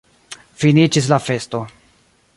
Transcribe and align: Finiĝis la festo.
Finiĝis 0.63 1.11
la 1.13 1.21
festo. 1.27 1.65